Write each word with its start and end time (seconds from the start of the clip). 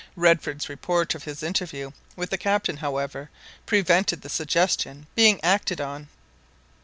Redford's 0.15 0.67
report 0.67 1.13
of 1.13 1.25
his 1.25 1.43
interview 1.43 1.91
with 2.15 2.31
the 2.31 2.37
captain, 2.39 2.77
however, 2.77 3.29
prevented 3.67 4.23
the 4.23 4.29
suggestion 4.29 5.05
being 5.13 5.39
acted 5.43 5.79
on. 5.79 6.07